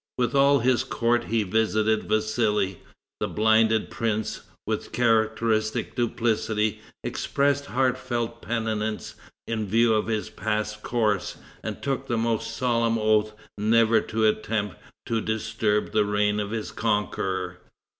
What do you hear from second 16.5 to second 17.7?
conqueror.